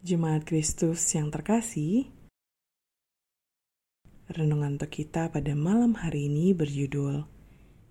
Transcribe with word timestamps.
Jemaat 0.00 0.48
Kristus 0.48 1.04
yang 1.12 1.28
terkasih, 1.28 2.08
renungan 4.32 4.80
untuk 4.80 4.88
kita 4.88 5.28
pada 5.28 5.52
malam 5.52 5.92
hari 5.92 6.24
ini 6.24 6.56
berjudul 6.56 7.28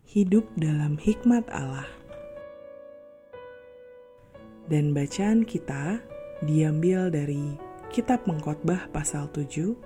Hidup 0.09 0.49
dalam 0.57 0.97
Hikmat 0.97 1.45
Allah. 1.53 1.85
Dan 4.65 4.97
bacaan 4.97 5.45
kita 5.45 6.01
diambil 6.41 7.13
dari 7.13 7.53
Kitab 7.93 8.25
Mengkhotbah 8.25 8.89
pasal 8.89 9.29
7 9.29 9.77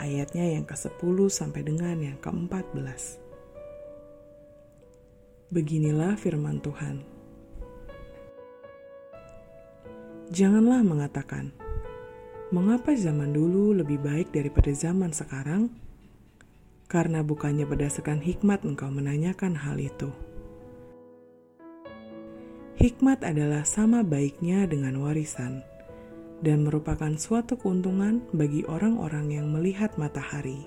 ayatnya 0.00 0.56
yang 0.56 0.64
ke-10 0.64 1.28
sampai 1.28 1.60
dengan 1.60 2.00
yang 2.00 2.16
ke-14. 2.24 3.20
Beginilah 5.52 6.16
firman 6.16 6.64
Tuhan. 6.64 7.19
Janganlah 10.30 10.86
mengatakan, 10.86 11.50
"Mengapa 12.54 12.94
zaman 12.94 13.34
dulu 13.34 13.74
lebih 13.74 13.98
baik 13.98 14.30
daripada 14.30 14.70
zaman 14.70 15.10
sekarang?" 15.10 15.74
Karena 16.86 17.26
bukannya 17.26 17.66
berdasarkan 17.66 18.22
hikmat 18.22 18.62
engkau 18.62 18.94
menanyakan 18.94 19.58
hal 19.58 19.82
itu. 19.82 20.14
Hikmat 22.78 23.26
adalah 23.26 23.66
sama 23.66 24.06
baiknya 24.06 24.70
dengan 24.70 25.02
warisan 25.02 25.66
dan 26.46 26.62
merupakan 26.62 27.10
suatu 27.18 27.58
keuntungan 27.58 28.22
bagi 28.30 28.62
orang-orang 28.70 29.34
yang 29.34 29.50
melihat 29.50 29.98
matahari. 29.98 30.64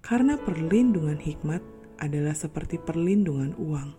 Karena 0.00 0.40
perlindungan 0.40 1.20
hikmat 1.20 1.60
adalah 2.00 2.34
seperti 2.34 2.80
perlindungan 2.80 3.54
uang. 3.60 3.90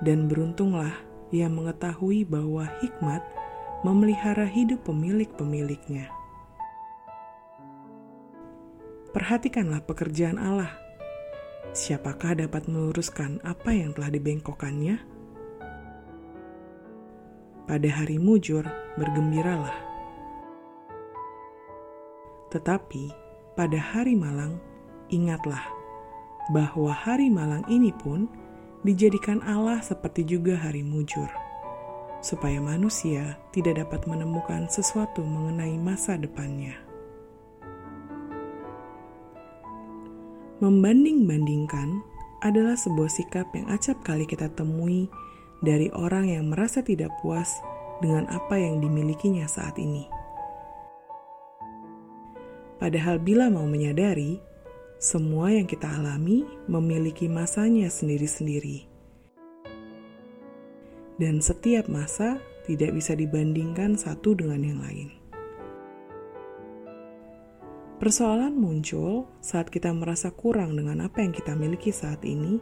Dan 0.00 0.30
beruntunglah 0.30 1.15
yang 1.34 1.54
mengetahui 1.58 2.22
bahwa 2.26 2.68
hikmat 2.82 3.22
memelihara 3.82 4.46
hidup 4.46 4.82
pemilik-pemiliknya. 4.86 6.10
Perhatikanlah 9.14 9.80
pekerjaan 9.86 10.36
Allah. 10.36 10.76
Siapakah 11.72 12.36
dapat 12.36 12.68
meluruskan 12.68 13.40
apa 13.42 13.72
yang 13.72 13.96
telah 13.96 14.12
dibengkokkannya? 14.12 14.96
Pada 17.66 17.88
hari 17.90 18.20
mujur, 18.22 18.62
bergembiralah. 18.94 19.74
Tetapi 22.52 23.10
pada 23.58 23.80
hari 23.80 24.14
malang, 24.14 24.60
ingatlah 25.10 25.64
bahwa 26.54 26.94
hari 26.94 27.26
malang 27.26 27.66
ini 27.66 27.90
pun 27.90 28.30
dijadikan 28.82 29.40
Allah 29.46 29.80
seperti 29.80 30.26
juga 30.26 30.58
hari 30.58 30.84
mujur, 30.84 31.28
supaya 32.20 32.58
manusia 32.60 33.40
tidak 33.54 33.86
dapat 33.86 34.04
menemukan 34.04 34.68
sesuatu 34.68 35.24
mengenai 35.24 35.78
masa 35.78 36.18
depannya. 36.18 36.76
Membanding-bandingkan 40.56 42.00
adalah 42.40 42.76
sebuah 42.80 43.12
sikap 43.12 43.52
yang 43.52 43.68
acap 43.68 44.00
kali 44.00 44.24
kita 44.24 44.48
temui 44.56 45.08
dari 45.60 45.92
orang 45.92 46.32
yang 46.32 46.48
merasa 46.48 46.80
tidak 46.80 47.12
puas 47.20 47.48
dengan 48.00 48.28
apa 48.28 48.56
yang 48.56 48.80
dimilikinya 48.80 49.44
saat 49.48 49.76
ini. 49.76 50.08
Padahal, 52.76 53.16
bila 53.16 53.48
mau 53.48 53.64
menyadari, 53.64 54.36
semua 54.96 55.52
yang 55.52 55.68
kita 55.68 55.84
alami 55.84 56.48
memiliki 56.72 57.28
masanya 57.28 57.92
sendiri-sendiri. 57.92 58.88
Dan 61.20 61.44
setiap 61.44 61.88
masa 61.88 62.40
tidak 62.64 62.96
bisa 62.96 63.12
dibandingkan 63.12 63.96
satu 63.96 64.32
dengan 64.36 64.60
yang 64.64 64.80
lain. 64.80 65.08
Persoalan 67.96 68.52
muncul 68.52 69.24
saat 69.40 69.72
kita 69.72 69.88
merasa 69.92 70.28
kurang 70.28 70.76
dengan 70.76 71.00
apa 71.04 71.24
yang 71.24 71.32
kita 71.32 71.56
miliki 71.56 71.88
saat 71.88 72.20
ini, 72.24 72.60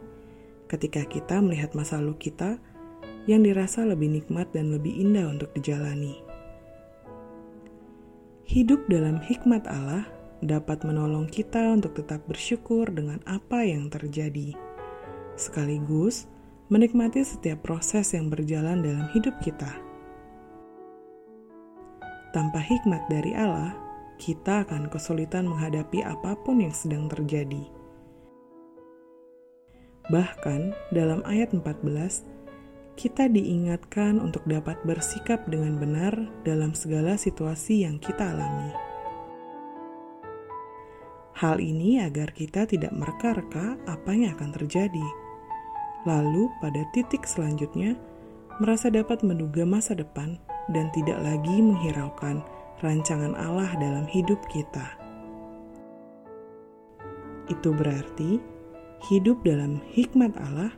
ketika 0.71 1.03
kita 1.03 1.43
melihat 1.43 1.75
masa 1.75 1.99
lalu 1.99 2.15
kita 2.31 2.55
yang 3.27 3.43
dirasa 3.43 3.83
lebih 3.83 4.11
nikmat 4.11 4.47
dan 4.55 4.71
lebih 4.71 4.95
indah 4.95 5.27
untuk 5.27 5.51
dijalani. 5.51 6.23
Hidup 8.47 8.87
dalam 8.87 9.19
hikmat 9.19 9.67
Allah 9.67 10.07
dapat 10.45 10.85
menolong 10.85 11.25
kita 11.27 11.73
untuk 11.73 11.97
tetap 11.97 12.23
bersyukur 12.29 12.87
dengan 12.93 13.19
apa 13.25 13.65
yang 13.65 13.89
terjadi, 13.89 14.53
sekaligus 15.35 16.29
menikmati 16.69 17.21
setiap 17.21 17.61
proses 17.61 18.13
yang 18.17 18.29
berjalan 18.29 18.81
dalam 18.81 19.05
hidup 19.13 19.37
kita. 19.41 19.69
Tanpa 22.33 22.59
hikmat 22.59 23.05
dari 23.07 23.31
Allah, 23.37 23.77
kita 24.17 24.65
akan 24.67 24.89
kesulitan 24.89 25.45
menghadapi 25.45 26.01
apa 26.01 26.35
pun 26.41 26.59
yang 26.59 26.73
sedang 26.73 27.07
terjadi. 27.07 27.63
Bahkan 30.09 30.93
dalam 30.93 31.25
ayat 31.25 31.53
14, 31.53 32.25
kita 32.95 33.27
diingatkan 33.27 34.21
untuk 34.23 34.45
dapat 34.47 34.79
bersikap 34.87 35.43
dengan 35.49 35.75
benar 35.81 36.15
dalam 36.47 36.71
segala 36.71 37.19
situasi 37.19 37.83
yang 37.83 37.99
kita 37.99 38.35
alami. 38.35 38.84
Hal 41.35 41.59
ini 41.59 41.99
agar 41.99 42.31
kita 42.31 42.63
tidak 42.63 42.95
mereka-reka 42.95 43.75
apa 43.91 44.11
yang 44.15 44.31
akan 44.39 44.55
terjadi. 44.55 45.03
Lalu, 46.07 46.47
pada 46.63 46.79
titik 46.95 47.27
selanjutnya, 47.27 47.99
merasa 48.63 48.87
dapat 48.87 49.19
menduga 49.19 49.67
masa 49.67 49.99
depan 49.99 50.39
dan 50.71 50.87
tidak 50.95 51.19
lagi 51.19 51.59
menghiraukan 51.59 52.39
rancangan 52.79 53.35
Allah 53.35 53.67
dalam 53.75 54.07
hidup 54.07 54.39
kita. 54.47 54.95
Itu 57.51 57.75
berarti 57.75 58.39
hidup 59.11 59.43
dalam 59.43 59.83
hikmat 59.91 60.39
Allah 60.39 60.71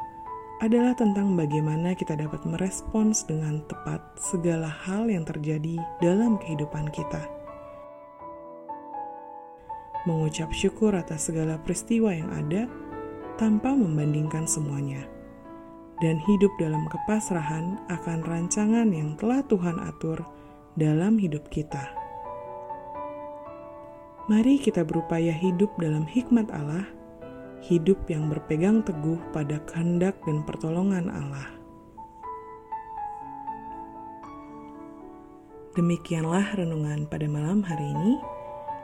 adalah 0.65 0.97
tentang 0.97 1.37
bagaimana 1.37 1.93
kita 1.93 2.17
dapat 2.17 2.41
merespons 2.49 3.29
dengan 3.29 3.61
tepat 3.69 4.01
segala 4.17 4.65
hal 4.65 5.05
yang 5.05 5.21
terjadi 5.21 5.77
dalam 6.01 6.41
kehidupan 6.41 6.89
kita 6.89 7.36
mengucap 10.07 10.55
syukur 10.55 10.95
atas 10.95 11.27
segala 11.27 11.59
peristiwa 11.59 12.15
yang 12.15 12.31
ada 12.31 12.71
tanpa 13.35 13.75
membandingkan 13.75 14.47
semuanya, 14.47 15.03
dan 15.99 16.15
hidup 16.23 16.49
dalam 16.55 16.87
kepasrahan 16.87 17.75
akan 17.91 18.23
rancangan 18.23 18.87
yang 18.95 19.19
telah 19.19 19.43
Tuhan 19.51 19.83
atur 19.83 20.23
dalam 20.79 21.19
hidup 21.19 21.51
kita. 21.51 21.91
Mari 24.31 24.63
kita 24.63 24.87
berupaya 24.87 25.35
hidup 25.35 25.71
dalam 25.75 26.07
hikmat 26.07 26.47
Allah, 26.55 26.87
hidup 27.67 27.99
yang 28.07 28.31
berpegang 28.31 28.83
teguh 28.87 29.19
pada 29.35 29.59
kehendak 29.67 30.15
dan 30.23 30.43
pertolongan 30.47 31.11
Allah. 31.11 31.51
Demikianlah 35.77 36.57
renungan 36.57 37.05
pada 37.05 37.29
malam 37.29 37.61
hari 37.61 37.85
ini. 37.85 38.36